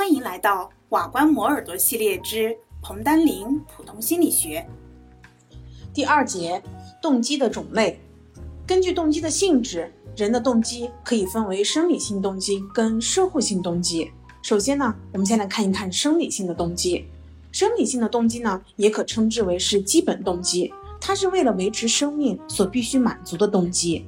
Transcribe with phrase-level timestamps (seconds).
[0.00, 4.66] 欢迎来到瓦官磨耳朵系列之彭丹林普通心理学
[5.92, 6.62] 第二节：
[7.02, 8.00] 动机的种类。
[8.66, 14.10] 根据动机的性质，人的动机可以分为生理性动机跟社会性动机。
[14.40, 17.04] 首先呢，我们先来看一看生理性的动机。
[17.52, 24.06] 生理性的动机呢，也可称之为是基本动机，它是为了维持生命所必须满足的动机，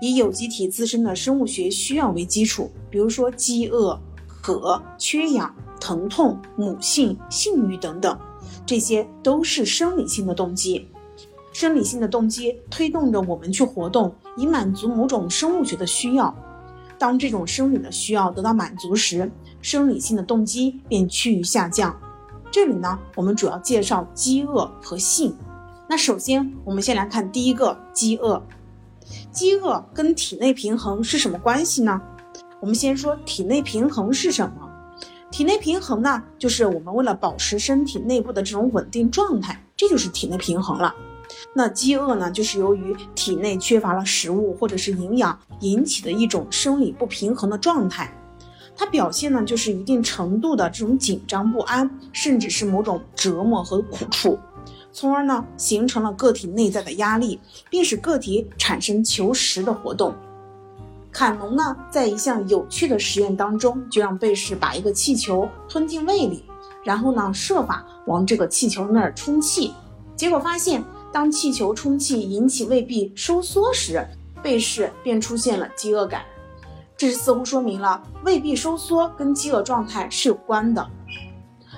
[0.00, 4.00] 以有机体自身的生物学需要为基础，比如说饥饿。
[4.44, 8.14] 渴、缺氧、疼痛、母性、性欲等等，
[8.66, 10.86] 这些都是生理性的动机。
[11.50, 16.34] 生理性的动机推动着我们去活动，以满足某种生物学的需要。
[16.98, 21.98] 当这种生理的需要得到满足时，生理性的动机便趋于下降。
[22.50, 25.34] 这里呢，我们主要介绍饥饿和性。
[25.88, 28.42] 那首先，我们先来看第一个饥饿。
[29.32, 31.98] 饥饿跟体内平衡是什么关系呢？
[32.60, 34.70] 我们先说体内平衡是什么？
[35.30, 40.94] 体内平衡呢，就是我们为了保持身体内部的这种稳定状态，这就是体内平衡了。
[41.54, 48.16] 那饥饿呢，就是由于体内缺乏了食物或者是营养引起的一种生理不平衡的状态。
[48.76, 54.38] 它表现呢，就是一定程度的这种紧张不安，甚至是某种折磨和苦楚，
[54.92, 60.14] 从而呢，形成了个体内在的压力，并使个体产生求食的活动。
[61.14, 66.44] 坎农呢，在一项有趣的实验当中，就让贝氏把一个气球吞进胃里，
[66.82, 69.72] 然后呢，设法往这个气球那儿充气。
[70.16, 74.04] 结果发现，当气球充气引起胃壁收缩时，
[74.42, 76.22] 贝氏便出现了饥饿感。
[76.96, 80.84] 这似乎说明了胃壁收缩跟饥饿状态是有关的。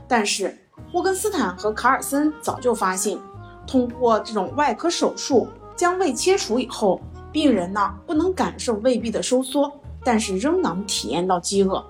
[0.08, 0.56] 但是，
[0.94, 3.18] 沃根斯坦和卡尔森早就发现，
[3.66, 6.98] 通过这种外科手术将胃切除以后。
[7.36, 9.70] 病人呢不能感受胃壁的收缩，
[10.02, 11.84] 但是仍能体验到饥饿。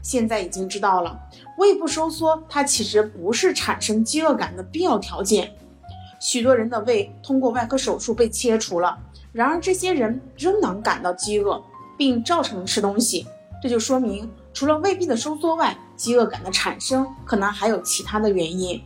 [0.00, 1.20] 现在已经知道了，
[1.58, 5.54] 胃部收缩它其实不是产生饥饿感的必要条件。
[6.18, 8.98] 许多人的胃通过外科手术被切除了，
[9.30, 11.62] 然而这些人仍能感到饥饿，
[11.98, 13.26] 并照常吃东西。
[13.62, 18.82] 这就说明，除了胃壁的收缩外，饥饿感的产生可能还有其他的原因。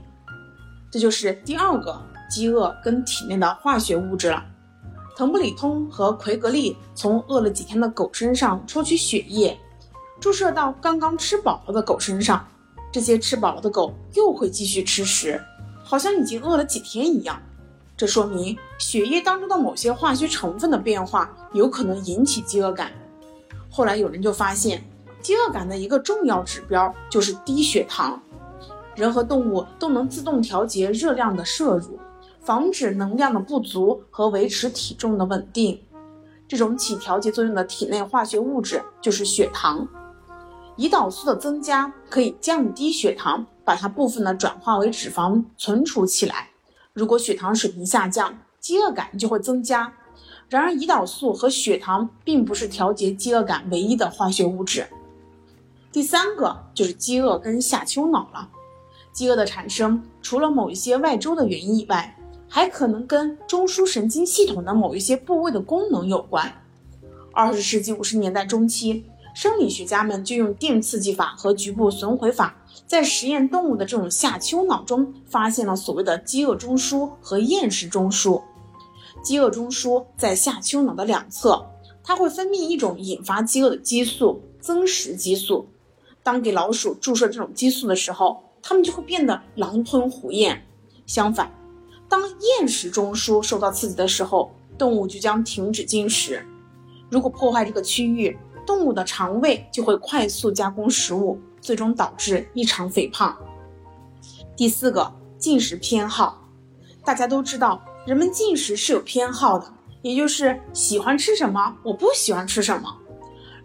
[0.91, 1.96] 这就是第二个
[2.28, 4.44] 饥饿跟体内的化学物质了。
[5.14, 9.58] 滕布里通和奎格利从饿了几天的狗身上抽取血液，
[10.18, 12.46] 注射到刚刚吃饱了的狗身上。
[12.90, 15.40] 这些吃饱了的狗又会继续吃食，
[15.82, 17.40] 好像已经饿了几天一样。
[17.96, 22.90] 这说明血液当中的某些化学成分的变化有可能引起饥饿感。
[23.70, 24.82] 后来有人就发现，
[25.20, 28.20] 饥饿感的一个重要指标就是低血糖。
[28.94, 31.98] 人和动物都能自动调节热量的摄入。
[32.42, 35.80] 防止能量的不足和维持体重的稳定，
[36.48, 39.86] 这种起调节作用的体内化学物质就是血糖。
[40.76, 46.48] 胰岛素的增加可以降低血糖，把它部分的转化为脂肪存储起来。
[46.92, 49.92] 如果血糖水平下降，饥饿感就会增加。
[50.48, 54.86] 然而，胰岛素和血糖并不是调节饥饿感唯一的化学物质。
[55.92, 58.48] 第三个就是饥饿跟下丘脑了。
[59.12, 62.16] 饥饿的产生，除了某一些外周的原因以外，
[62.54, 66.52] 还可能跟中枢神经系统的某一些部位的功能有关。
[67.32, 72.54] 二十世纪五十年代中期，生理学家们就用电刺激法和局部损毁法，
[72.86, 78.42] 在实验动物的这种下丘脑中发现了所谓的饥饿中枢和厌食中枢。
[79.24, 81.64] 饥饿中枢在下丘脑的两侧，
[82.04, 85.66] 它会分泌一种引发饥饿的激素——增食激素。
[86.22, 90.62] 当给老鼠注射这种激素的时候，它们就会变得狼吞虎咽。
[91.06, 91.50] 相反，
[92.12, 92.20] 当
[92.58, 96.44] 厌食中枢受到刺激的时候，动物就将停止进食。
[97.10, 98.36] 如果破坏这个区域，
[98.66, 103.34] 动物的肠胃就会快速加工食物，最终导致异常肥胖。
[104.54, 106.46] 第四个，进食偏好。
[107.02, 112.94] 大家都知道，人们进食是有偏好的，也就是喜欢吃什么，我不喜欢吃什么。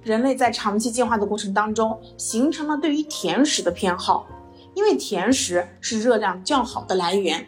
[0.01, 4.25] 人类在长期进化的过程当中，形成了对于甜食的偏好，
[4.73, 7.45] 因为甜食是热量较好的来源。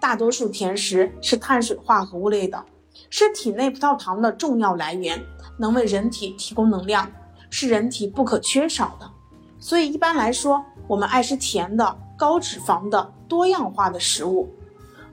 [0.00, 2.64] 大多数甜食是碳水化合物类的，
[3.10, 5.20] 是体内葡萄糖的重要来源，
[5.58, 7.10] 能为人体提供能量，
[7.50, 9.10] 是人体不可缺少的。
[9.58, 14.48] 所以一般来说，我们爱吃甜的、高脂肪的、多样化的食物。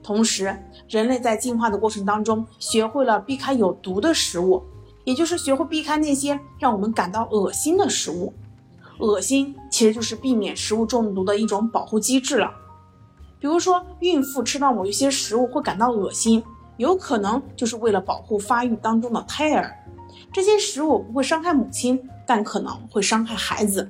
[0.04, 0.56] 同时，
[0.88, 4.64] 人类在进化的过程当中，学会了避开有毒的食物，
[5.04, 8.32] 也就是学会避开那些让我们感到恶心的食物。
[9.00, 12.52] 恶心其实就是避免食物中毒的一种保护机制了。
[13.46, 16.44] 比如说，孕妇吃到某一些食物会感到恶心，
[16.78, 19.72] 有可能就是为了保护发育当中的胎儿。
[20.34, 23.88] 这些食物不会伤害母亲，但可能会伤害孩子。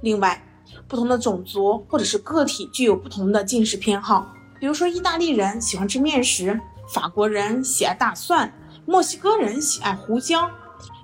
[0.00, 0.44] 另外，
[0.88, 4.34] 不同的种族或者是个体具有不同的进食偏好。
[4.58, 6.60] 比如说，意大利人喜欢吃面食，
[6.92, 8.52] 法国人喜爱大蒜，
[8.84, 10.50] 墨西哥人喜爱胡椒。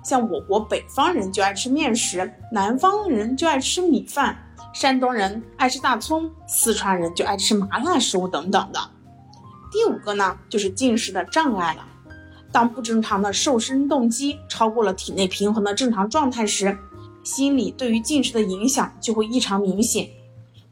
[0.03, 4.37] 像我国北方人就爱吃面食，南方人就爱吃米饭，
[4.73, 8.79] 山东人爱吃大葱，四川人就爱吃麻辣食物等等的。
[9.71, 11.85] 第五个呢，就是进食的障碍了。
[12.51, 16.77] 当不正常的瘦身动机超过了体内平衡的正常状态时，
[17.23, 20.09] 心理对于进食的影响就会异常明显。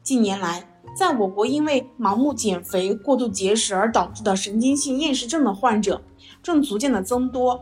[0.02, 6.02] 近年来，在我国因为盲目减肥、过度节食而导致的神经性厌食症的患者
[6.42, 7.60] 正逐渐的增多。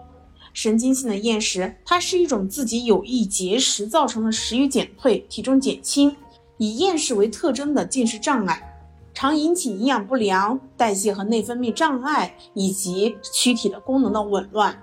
[0.54, 6.16] 神经性的厌食，它是一种自己有意节食造成的食欲减退、体重减轻，
[6.58, 8.72] 以厌食为特征的进食障碍。
[9.14, 14.82] 常引起营养不良、代谢和内分泌障碍以及躯体的功能的紊乱。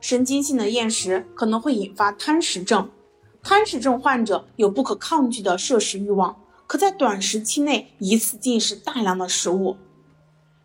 [0.00, 2.88] 神经性的厌食可能会引发贪食症。
[3.42, 6.34] 贪食症患者有不可抗拒的摄食欲望，
[6.66, 9.76] 可在短时期内一次进食大量的食物。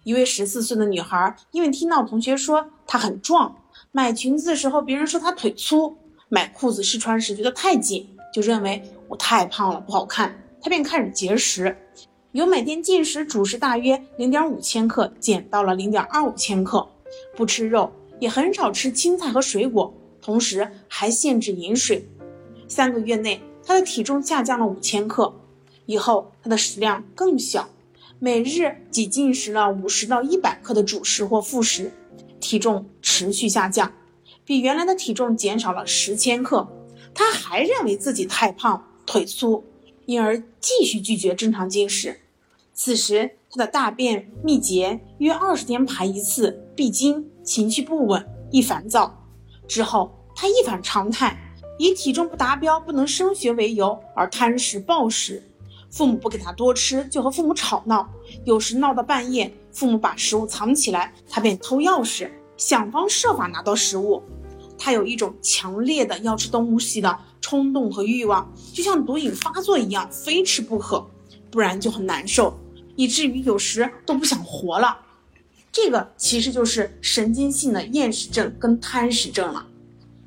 [0.04, 3.56] 一位十四岁的女孩因为听到同学说她很壮，
[3.92, 5.98] 买裙子的时候别人说她腿粗，
[6.30, 8.81] 买裤子试穿时觉得太紧，就认为
[9.15, 11.77] 太胖了不好看，他便开始节食。
[12.31, 16.88] 由每天进食主食大约零点五千克减到了零点二五千克，
[17.36, 22.07] 不吃肉，也很少吃青菜和水果，同时还限制饮水。
[22.68, 25.31] 三个月内，他的体重下降了五千克，
[25.86, 27.69] 以后他的食量更小，
[28.18, 31.92] 每日仅进食了五十到一百克的主食或副食，
[32.39, 33.94] 体重持续下降，
[34.44, 36.68] 比原来的体重减少了十千克。
[37.13, 39.64] 他还认为自己太胖、腿粗，
[40.06, 42.20] 因而继续拒绝正常进食。
[42.74, 49.28] 此时，他的大便秘结，约二十天排一次，闭经，情绪不稳，易烦躁。
[49.68, 51.38] 之后，他一反常态，
[51.78, 55.44] 以体重不达标、不能升学为由而贪食暴食。
[55.92, 58.10] 父母不给他多吃，就和父母吵闹，
[58.46, 64.24] 有时闹到半夜，父母把食物藏起来，他便偷钥匙，想方设法拿到食物。
[64.85, 71.09] 他有一种强烈的要吃东西的冲动和欲望，就像毒瘾发作一样，非吃不可，
[71.50, 72.59] 不然就很难受。
[72.97, 74.97] 以至于有时都不想活了，
[75.71, 79.65] 这个其实就是神经性的厌食症跟贪食症了。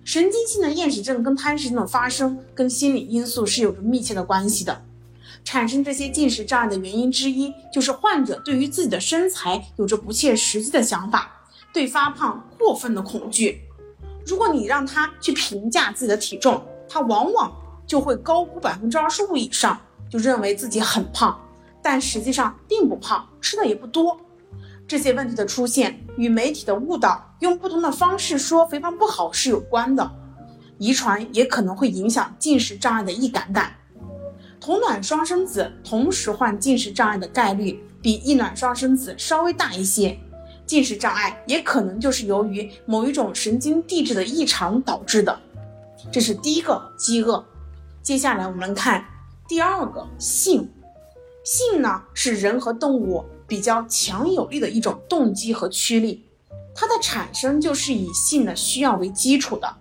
[0.05, 4.83] 神经性的厌食症跟贪食症的发生跟心理因素是有着密切的关系的。
[5.45, 13.61] 产生这些进食障碍的原因之一，就是患者对于自己的身材有着不切实际的想法，对发胖过分的恐惧。
[14.27, 17.53] 如果你让他去评价自己的体重，他往往
[17.87, 19.81] 就会高估百分之二十五以上，
[20.11, 21.41] 就认为自己很胖。
[21.81, 24.19] 但实际上并不胖，吃的也不多。
[24.89, 30.11] 这些问题的出现与媒体的误导，用不同的方式说肥胖不好是有关的。
[30.79, 33.73] 遗传也可能会影响进食障碍的易感感。
[34.61, 40.19] 同卵双生子同时患进食障碍的概率比异卵双生子稍微大一些。
[40.67, 45.39] 进食障碍也可能就是由于某一种神经递质的异常导致的。
[46.11, 47.45] 这是第一个饥饿。
[48.03, 49.05] 接下来我们看
[49.49, 50.69] 第二个性。
[51.45, 56.25] 性呢是人和动物比较强有力的一种动机和驱力，
[56.75, 59.73] 它的产生就是以性的需要为基础的。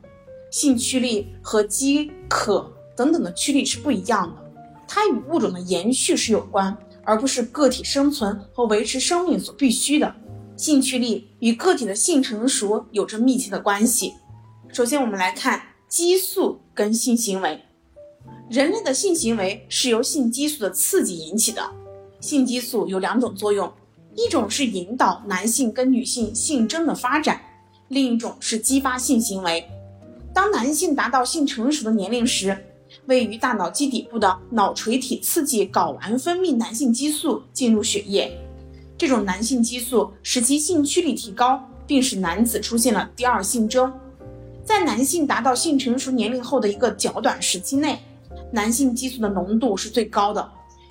[0.52, 4.44] 性驱力和饥渴等等的驱力是不一样的，
[4.88, 10.16] 它与物种的延续是有关，而不是个体生存和维持生命所必须的。
[10.58, 14.14] 性驱力与个体的性成熟有着密切的关系。
[14.72, 17.62] 首先，我们来看激素跟性行为。
[18.50, 21.62] 人类的性行为是由性激素的刺激引起的。
[22.20, 23.72] 性激素有两种作用，
[24.16, 27.42] 一种是引导男性跟女性性征的发展，
[27.90, 29.66] 另一种是激发性行为。
[30.34, 32.58] 当男性达到性成熟的年龄时，
[33.08, 38.38] 位于大脑基底部的脑垂体刺激睾丸分泌男性激素进入血液，
[38.98, 43.92] 这种男性激素使其性驱力提高，并使男子出现了第二性征。
[44.64, 48.00] 在男性达到性成熟年龄后的一个较短时期内。
[48.52, 50.50] 男性激素的浓度是最高的，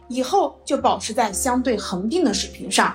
[0.09, 2.95] 以后就保持在相对恒定的水平上，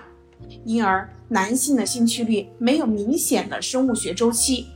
[0.64, 4.68] 因而男性的性驱力没有明显的生物学周期。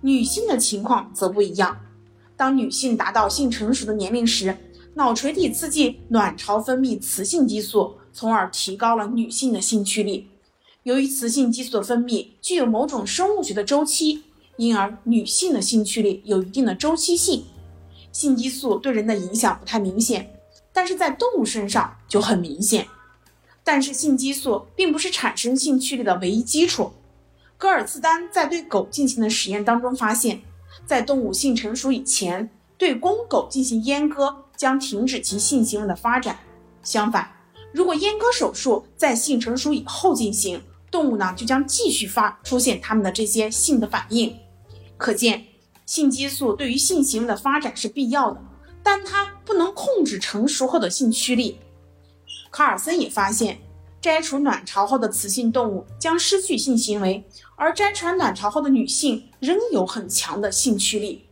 [0.00, 1.76] 女性的情况则不一样，
[2.36, 4.56] 当女性达到性成熟的年龄时，
[4.94, 10.28] 脑垂体刺激卵巢分泌雌性激素，从而提高了女性的性驱力。
[10.82, 14.24] 由于雌性激素的分泌具有某种生物学的周期，
[14.56, 17.44] 因而女性的性驱力有一定的周期性。
[18.10, 20.34] 性激素对人的影响不太明显，
[20.72, 22.86] 但是在动物身上就很明显。
[23.64, 26.92] 但是性激素并不是产生性驱力的唯一基础。
[27.56, 30.42] 戈尔茨丹在对狗进行的实验当中发现，
[30.84, 36.40] 在动物性成熟以前，对公狗进行阉割，将停止其性行为的发展。
[36.82, 37.30] 相反，
[37.72, 44.36] 如果阉割手术在性成熟以后进行，动物呢就将继续发出现它们的这些性的反应。
[44.96, 45.44] 可见，
[45.86, 48.40] 性激素对于性行为的发展是必要的，
[48.82, 51.58] 但它不能控制成熟后的性驱力。
[52.50, 53.58] 卡尔森也发现，
[54.00, 57.24] 摘除卵巢后的雌性动物将失去性行为，
[57.56, 61.24] 而摘除卵巢后的女性仍有很强的性驱力。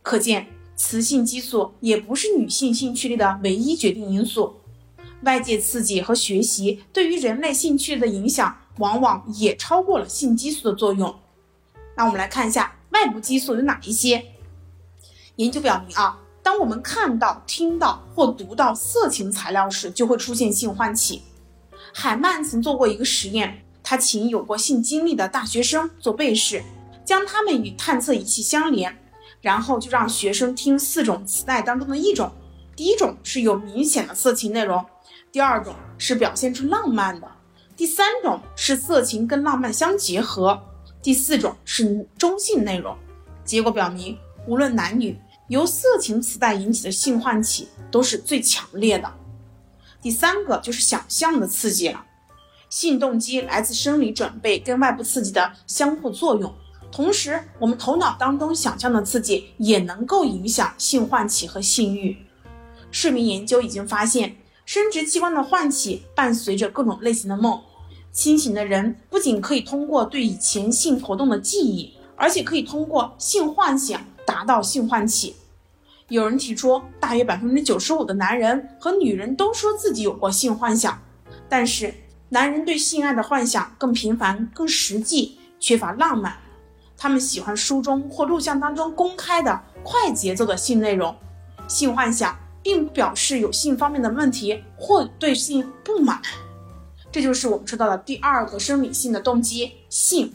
[0.00, 4.54] 可见，雌性激素也不是女性性驱力的唯一决定因素。
[5.22, 11.14] 外界刺激和学习对于人类兴趣的影响，往往也超过了性激素的作用。
[11.96, 14.24] 那我们来看一下外部激素有哪一些。
[15.36, 21.22] 研究表明啊，当我们看到、听到或读到色情材料时，就会出现性唤起。
[21.94, 26.62] 海曼曾做过一个实验，他请有过性经历的大学生做被试，
[27.04, 28.98] 将他们与探测仪器相连，
[29.40, 32.32] 然后就让学生听四种磁带当中的一种。
[32.74, 34.84] 第一种是有明显的色情内容。
[35.32, 37.26] 第二种是表现出浪漫的，
[37.74, 40.62] 第三种是色情跟浪漫相结合，
[41.02, 42.94] 第四种是中性内容。
[43.42, 49.10] 结果表明，无论男女，由色情磁带引起的性唤起都是最强烈的。
[50.02, 52.04] 第三个就是想象的刺激了，
[52.68, 56.54] 性动机来自生理准备跟外部刺激的相互作用，
[56.90, 62.18] 同时我们头脑当中想象的刺激也能够影响性唤起和性欲。
[62.90, 64.36] 睡眠研究已经发现。
[64.64, 67.60] 生殖器官的唤起伴随着各种类型的梦。
[68.12, 75.34] 清醒的人不仅可以通过对以前性活动的记忆，而且可以通过性幻想达到性唤起。
[76.08, 81.00] 有人提出，大约百分之九十五的男人和女人都说自己有过性幻想，
[81.48, 81.94] 但是
[82.28, 86.36] 男人对性爱的幻想更频繁、更实际，缺乏浪漫。
[86.98, 91.16] 他们喜欢书中或录像当中公开的快节奏的性内容，
[91.66, 92.36] 性幻想。
[92.62, 96.20] 并表示有性方面的问题或对性不满，
[97.10, 100.32] 这就是我们说到的第二个生理性的动机性。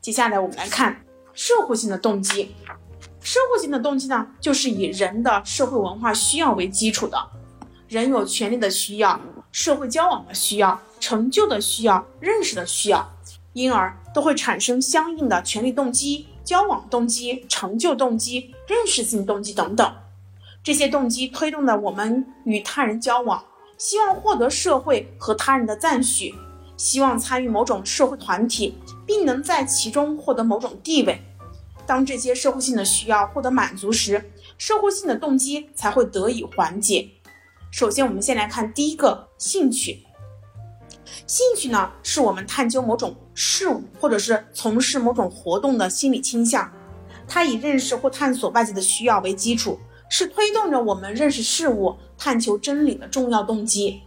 [0.00, 2.54] 接下来我们来看社会性的动机。
[3.20, 7.18] 社会性的动机呢，就是以人的社会文化需要为基础的。
[7.88, 9.18] 人有权利的需要、
[9.50, 13.08] 社会交往的需要、成就的需要、认识的需要，
[13.54, 19.94] 因而都会产生相应的权利动机、交往动机、成就动机、认识性动机等等。
[20.64, 23.44] 这些动机推动了我们与他人交往，
[23.76, 26.34] 希望获得社会和他人的赞许，
[26.78, 31.20] 希望参与某种社会团体，并能在其中获得某种地位。
[31.86, 37.10] 当这些社会性的需要获得满足时，社会性的动机才会得以缓解。
[37.70, 40.02] 首先，我们先来看第一个兴趣。
[41.26, 46.72] 兴趣呢，是我们探究某种事物或者是从事某种活动的心理倾向，
[47.28, 49.78] 它以认识或探索外界的需要为基础。
[50.08, 54.00] 是推动着我们认识事物、探求真理的重要动机。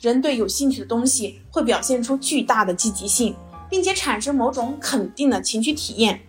[0.00, 3.34] 人对有兴趣的东西会表现出巨大的积极性，
[3.70, 6.20] 并且产生某种肯定的情绪体验。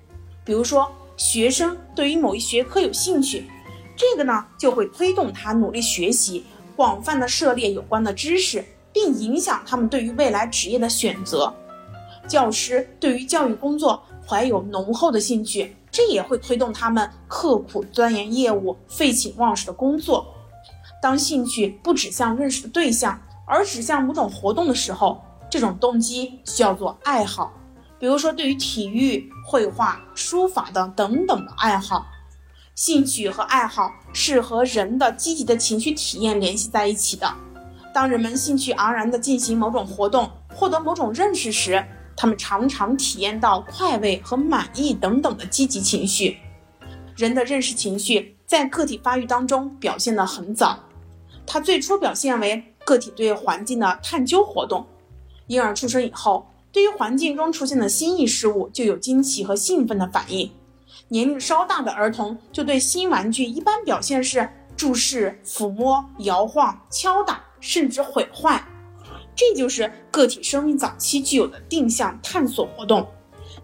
[0.46, 3.46] 比如说，学生对于某一学科有兴趣，
[3.96, 6.46] 这个呢就会推动他努力学习，
[6.76, 11.54] 广泛的涉猎有关的知识，并影响他们对于未来职业的选择。
[12.28, 15.76] 教师对于教育工作怀有浓厚的兴趣。
[15.98, 20.32] 这也会推动他们刻苦钻研业务、废寝忘食的工作。
[21.02, 27.52] 当兴趣不指向认识的对象，而指向某种活动的时候，这种动机叫做爱好。
[27.98, 32.06] 比如说，对于体育、绘画、书法等等等的爱好，
[32.76, 37.34] 兴趣和爱好是和人的积极的情绪体验联系在一起的。
[37.92, 41.84] 当人们兴趣盎然地进行某种活动，获得某种认识时，
[42.18, 46.38] 他们常常体验到快慰和满意等等的积极情绪。
[47.16, 50.80] 人的认识情绪在个体发育当中表现得很早，
[51.46, 54.86] 它最初表现为个体对环境的探究活动。
[55.46, 60.52] 婴儿出生以后，对于环境中出现的新异事物就有惊奇和兴奋的反应。
[61.10, 68.64] 年龄稍大的儿童就对新玩具一般表现是注视、抚摸、摇晃、敲打，甚至毁坏。
[69.38, 73.08] 这就是个体生命早期具有的定向探索活动，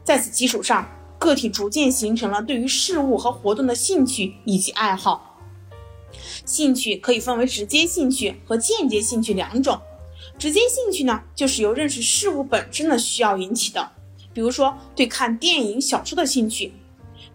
[0.03, 0.87] 在此基础上，
[1.17, 5.39] 个体逐渐形成了对于事物和活动的兴趣以及爱好。
[6.45, 9.81] 兴趣可以分为直接兴趣和间接兴趣两种。
[10.37, 13.91] 直接兴趣呢，就是由认识事物本身的需要引起的，
[14.31, 16.71] 比如说对看电影、小说的兴趣；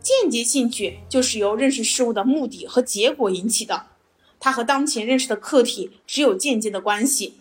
[0.01, 3.87] 间接兴趣就是由认识事物的目的和结果引起的，
[4.39, 7.35] 它和当前认识的客体只有间接的关系。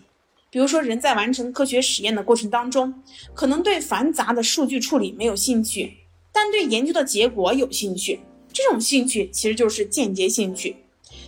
[0.50, 5.98] 比如说，人在完成科学实验的过程当中，可能对繁杂的数据处理没有兴趣，
[6.32, 8.22] 但对研究的结果有兴趣。
[8.54, 10.76] 这种兴趣其实就是间接兴趣。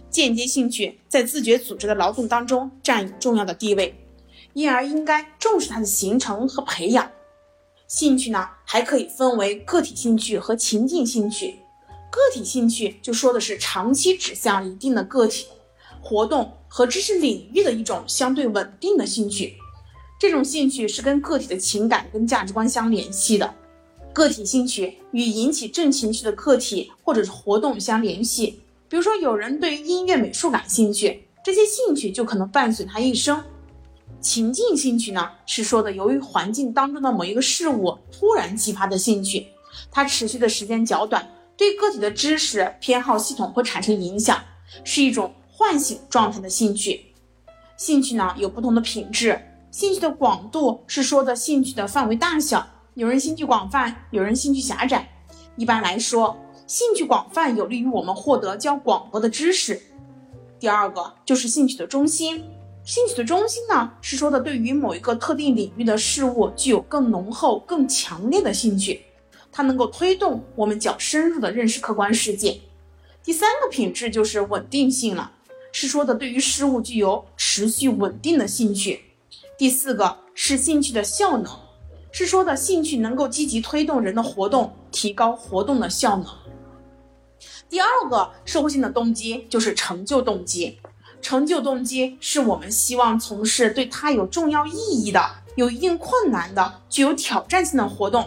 [0.09, 3.93] 间接兴趣在自觉组织的劳动当中占有重要的地位，
[4.53, 7.11] 因而应该重视它的形成和培养。
[7.87, 11.59] 兴趣呢，还可以分为个体兴趣和情境兴趣。
[12.09, 15.45] 个体兴趣就说的是长期指向一定的个体
[16.01, 19.55] 活动和知识领域的一种相对稳定的兴趣，
[20.19, 23.53] 这种兴趣是跟个体的情感跟价值观相联系的。
[24.13, 28.61] 个体兴趣与引起正情绪的个体或者是活动相联系。
[28.87, 33.41] 比如说，有人对于音乐、美术感兴趣，这些兴趣就可能伴随他一生。
[34.19, 39.47] 情境兴趣呢，是说的由于环境当中的某一个事物突然激发的兴趣，
[39.91, 44.43] 它持续的时间较短，对个体的知识偏好系统会产生影响，
[44.83, 47.07] 是一种唤醒状态的兴趣。
[47.75, 49.37] 兴趣呢有不同的品质，
[49.71, 55.09] 兴趣的广度是说的兴趣的范围大小，有人兴趣广泛，有人兴趣狭窄。
[55.57, 56.37] 一般来说。
[56.65, 59.81] 兴趣广泛有利于我们获得较广博的知识。
[60.59, 62.43] 第二个就是兴趣的中心，
[62.85, 69.01] 兴趣的中心呢是说的对于某一个特定领域的事物具有更浓厚、更强烈的兴趣，
[69.51, 72.61] 它能够推动我们较深入的认识客观世界。
[73.23, 75.31] 第三个品质就是稳定性了，
[75.71, 79.01] 是说的对于事物具有持续稳定的兴趣。
[79.57, 81.51] 第四个是兴趣的效能，
[82.11, 86.25] 是说的兴趣能够积极推动人的活动，提高活动的效能。
[87.69, 90.79] 第二个社会性的动机就是成就动机。
[91.21, 95.21] 成就动机是我们希望从事对他有重要意义的、
[95.55, 98.25] 有一定困难的、具有挑战性的活动，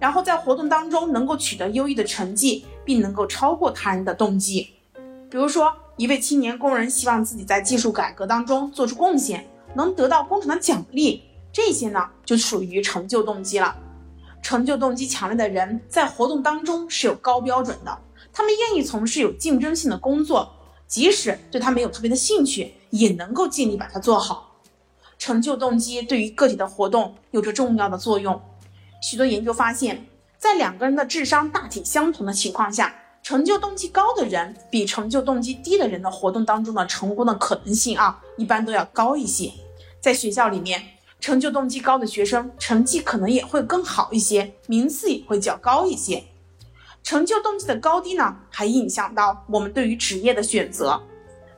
[0.00, 4.68] 然后在活动当中能够取得优异的成绩，并能够超过他人的动机。
[5.32, 13.74] 比如说，一位青年工人希望自己在技术改革当中做出贡献，能得到工厂的奖励，这些呢就属于成就动机了。
[14.42, 17.98] 成就动机强烈的人在活动当中是有高标准的。
[18.30, 20.54] 他们愿意从事有竞争性的工作，
[20.86, 24.58] 即使对他没有特别的兴趣，也能够尽力把它做好。
[25.18, 28.38] 成就动机对于个体的活动有着重要的作用。
[29.02, 39.52] 许多研究发现，在两个人的智商大体相同的情况下，成就动机高的人比成就动机低的人的活动当中的成功的可能性啊，一般都要高一些。
[40.00, 40.82] 在学校里面，
[41.20, 46.24] 成就动机高的学生成绩可能也会更好一些，名次也会较高一些。
[47.04, 51.00] 成就动机的高低呢，还影响到我们对于职业的选择。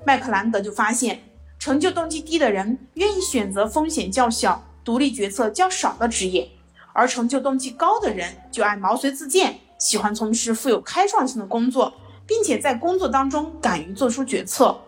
[0.05, 1.23] 麦克兰德就发现，
[1.59, 6.51] 成就动机低的人愿意选择风险较小、独立决策较少的职业，
[6.93, 11.93] 而成就动机高的人就爱毛遂自荐，喜欢从事富有开创性的工作，
[12.27, 14.79] 并且在工作当中敢于做出决策。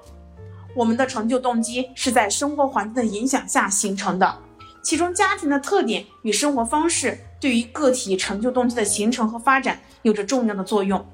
[0.74, 4.38] 我们的成就动机是在生活环境的影响下形成的，
[4.82, 7.18] 其中家庭的特点与生活方式。
[7.38, 11.04] 对于个体成就动机的形成和发展有着重要的作用。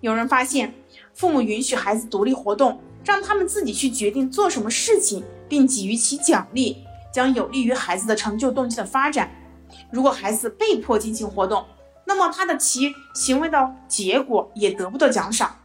[0.00, 0.72] 有人发现，
[1.12, 9.28] 父母允许孩子独立活动，让他们自己去决定做什么事情，并给予其奖励，将有利于孩子的成就动机的发展。
[9.90, 11.64] 如果孩子被迫进行活动，
[12.06, 15.58] 那么他的其行为的结果也得不到奖赏，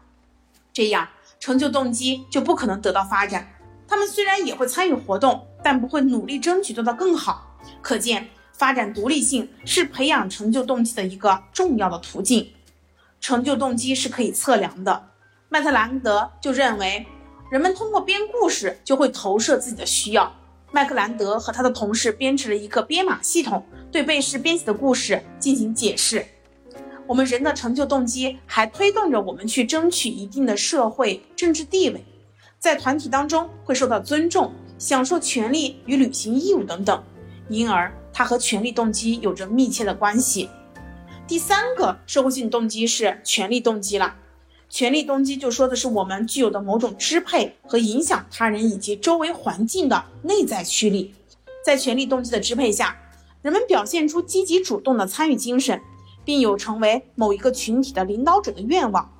[0.74, 1.08] 这样
[1.40, 3.48] 成就动机就不可能得到发展。
[3.88, 7.58] 他们虽然也会参与活动，但不会努力争取做到更好。
[7.82, 8.28] 可见。
[8.54, 12.54] 发展独立性是培养成就动机的一个重要的途径。
[13.20, 15.08] 成就动机是可以测量的。
[15.50, 17.08] 麦特兰德就认为，
[17.50, 20.32] 人们通过编故事就会投射自己的需要。
[20.74, 26.26] 麦克兰德和他的同事编制了一个编码系统，对被试编写的故事进行解释。
[27.06, 32.06] 我们人的成就动机还推动着我们去争取一定的社会政治地位，
[32.58, 37.04] 在团体当中会受到尊重，享受权利与履行义务等等，
[37.50, 37.92] 因而。
[38.14, 40.50] 它和权力动机有着密切的关系。
[41.28, 44.16] 第三个社会性动机是权力动机了。
[44.72, 51.14] 权力动机就说的是我们具有的某种支配和影响他人以及周围环境的内在驱力。
[51.66, 52.98] 在权力动机的支配下，
[53.42, 55.82] 人们表现出积极主动的参与精神，
[56.24, 59.14] 并有成为某一个群体的领导者的愿望。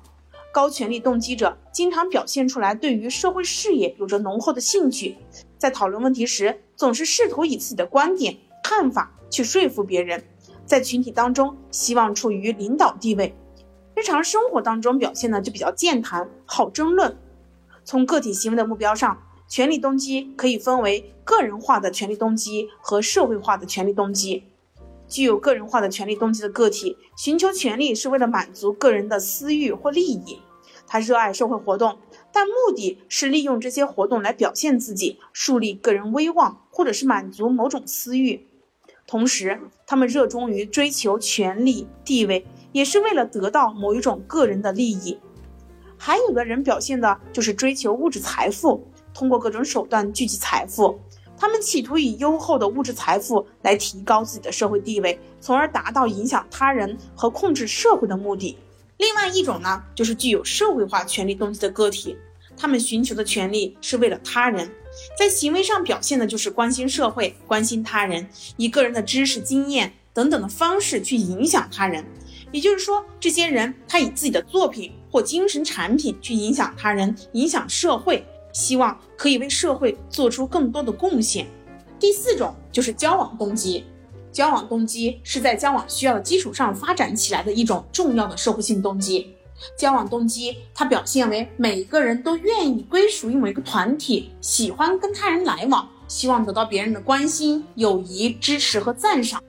[0.54, 5.18] 高权力动机者经常表现出来对于社会事业有着浓厚的兴趣，
[5.58, 8.38] 在讨论问题时总是试图以自己的观点。
[8.64, 10.24] 看法去说服别人，
[10.64, 13.34] 在群体当中希望处于领导地位，
[14.02, 17.16] 日常生活当中表现呢就比较健谈，好争论。
[17.84, 24.42] 从个体行为的目标上，权力动机可以分为个人化的权力动机和社会化的权力动机。
[25.06, 30.40] 具有个人化的权力动机的个体，寻求权力是为了满足个人的私欲或利益，
[30.84, 31.98] 他热爱社会活动，
[32.32, 38.48] 但目的是利用这些活动来表现自己，树立个人威望，或者是满足某种私欲。
[39.06, 45.18] 同时，他们热衷于追求权力地位，也是为了得到某一种个人的利益。
[45.96, 50.98] 还有的人表现的就是追求物质财富，通过各种手段聚集财富。
[51.36, 58.56] 他们企图以优厚的物质财富来提高自己的社会地位，从而达到影响他人和控制社会的目的。
[58.98, 62.16] 另外一种呢，就是具有社会化权利动机的个体，
[62.56, 64.70] 他们寻求的权利是为了他人，
[65.18, 72.04] 在行为上表现的就是关心社会、关心他人，以个人的知识、经验等等的方式去影响他人。
[72.52, 78.24] 也就是说，这些人他以自己的作品或精神产品去影响他人、影响社会。
[78.52, 81.46] 希望可以为社会做出更多的贡献。
[81.98, 83.82] 第四种就是交往动机，
[84.30, 89.34] 交往动机是在交往需要的基础上发展起来的一种重要的社会性动机。
[89.74, 99.42] 交往动机它表现为每一个人都愿意归属于某一个团体，喜欢跟他人来往，希望得到别人的关心、友谊、支持和赞赏。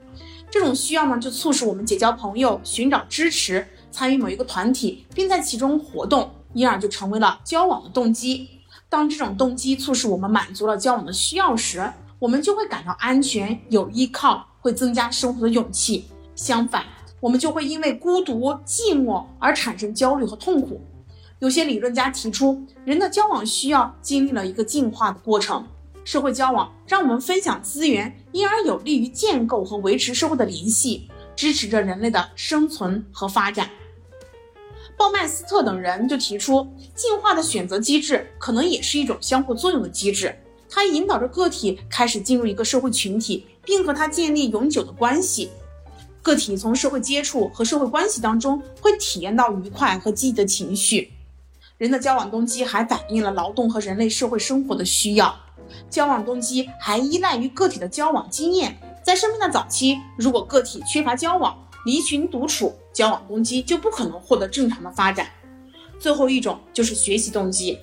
[0.54, 8.48] 这种需要呢，就促使我们结交朋友、寻找支持、参与某一个团体，并在其中活动，因而就成为了交往的动机。
[8.88, 16.04] 当这种动机促使我们满足了交往的需要时，我们就会感到安全、有依靠，会增加生活的勇气。
[16.36, 16.84] 相反，
[17.18, 20.80] 我们就会因为孤独、寂寞而产生焦虑和痛苦。
[21.40, 25.66] 有些理论家提出，人的交往需要经历了一个进化的过程。
[26.04, 33.70] 社会交往让我们分享资源，因而有利于建构和维持社会的联系，支持着人类的生存和发展。
[34.96, 40.38] 鲍麦斯特等人就提出，进化的选择机制可能也是一种相互作用的机制，
[40.70, 45.50] 它引导着个体开始进入一个社会群体，并和它建立永久的关系。
[46.22, 51.12] 个体从社会接触和社会关系当中会体验到愉快和积极的情绪。
[51.76, 55.43] 人的交往动机还反映了劳动和人类社会生活的需要。
[55.90, 58.76] 交往动机还依赖于个体的交往经验。
[59.02, 65.28] 在生命的早期，如果个体缺乏交往，离群独处，交往动机就不可能获得正常的发展。
[65.98, 67.78] 最后一种就是学习动机，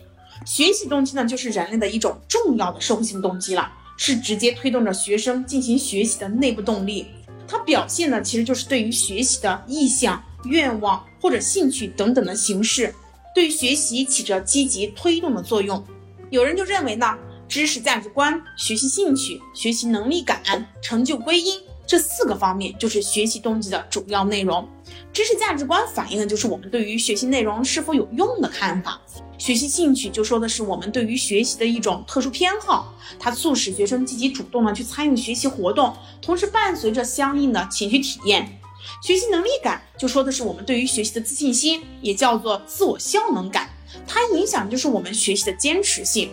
[0.46, 7.06] 学习动机呢，就是人类的一种重要的社会性动机了，是直接推动着学生进行学习的内部动力。
[7.48, 12.96] 它表现的其实就是对于学习的意向、愿望或者兴趣等等的形式，
[13.36, 15.84] 对学习起着积极推动的作用。
[16.30, 17.18] 有人就认为呢，
[17.52, 20.42] 知识价值观、学习兴趣、学习能力感、
[20.82, 21.60] 成就归因。
[21.86, 24.66] 这四个方面就是学习动机的主要内容。
[25.12, 29.02] 知识价值观反映的就是我们对于学习内容是否有用的看法。
[29.38, 38.62] 学习兴趣就说的是我们对于学习的一种特殊偏好，它促使学生积极主动的去参与学习活动，同时伴随着相应的情绪体验。
[39.04, 43.70] 学习能力感就说的是我们对于学习的自信心，也叫做自我效能感，
[44.08, 46.30] 它影响就是我们学习的坚持性。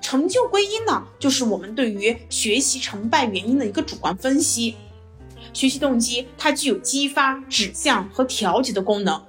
[0.00, 4.76] 成就归因呢，就是我们对于学习成败原因的一个主观分析。
[5.52, 9.22] 学习动机它具有激发、指向和调节的功能。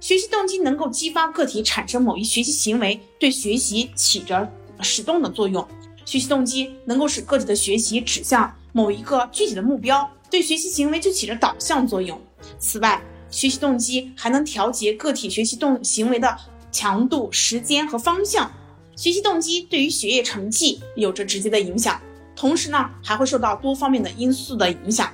[0.00, 4.50] 学习动机能够激发个体产生某一学习行为，对学习起着
[4.82, 5.66] 使动的作用。
[6.04, 12.20] 学习动机能够使个体的学习指向某一个具体的目标，对学习行为就起着导向作用。
[12.58, 16.36] 此外，学习动机还能调节个体学习动行为的
[16.70, 18.50] 强度、时间和方向。
[18.96, 22.00] 学习动机对于学业成绩有着直接的影响，
[22.34, 25.12] 同时呢，还会受到多方面的因素的影响。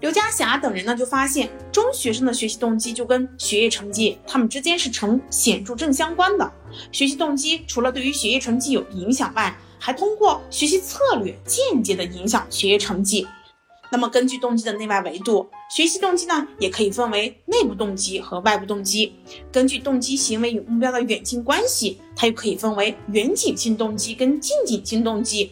[0.00, 6.52] 刘家霞等人呢，就发现中学生的学习动机就跟学业成绩，他们之间是呈显著正相关的。
[6.90, 13.26] 学习动机除了对于学业成绩有影响外，还通过学习策略间接的影响学业成绩。
[13.92, 19.12] 那么根据动机的内外维度，学习动机呢，也可以分为内部动机和外部动机。
[19.52, 25.50] 根据动机行为与目标的远近关系，它又可以分为远景性动机跟近景性动机。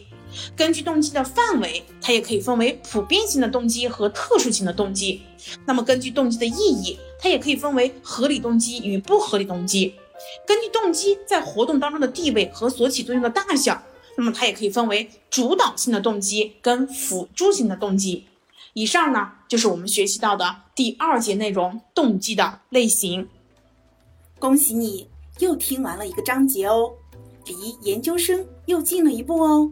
[0.55, 5.21] 根据动机的范围，它也可以分为普遍性的动机和特殊性的动机。
[5.67, 9.93] 那么根据动机的意义，它也可以分为合理动机与不合理动机。
[10.47, 13.83] 根据动机在活动当中的地位和所起作用的大小，
[14.17, 18.25] 那么它也可以分为主导性的动机跟辅助性的动机。
[18.73, 23.27] 以上呢就是我们学习到的第二节内容，动机的类型。
[24.39, 26.93] 恭喜你又听完了一个章节哦，
[27.45, 29.71] 离研究生又近了一步哦。